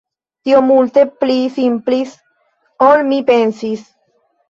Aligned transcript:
Tio 0.47 0.61
multe 0.69 1.03
pli 1.19 1.35
simplis 1.59 2.17
ol 2.91 3.07
mi 3.15 3.25
pensis. 3.33 3.89